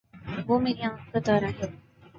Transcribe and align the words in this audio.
وہ 0.47 0.55
میری 0.63 0.81
آنکھ 0.83 1.05
کا 1.11 1.19
تارا 1.25 1.49
ہے 1.57 1.67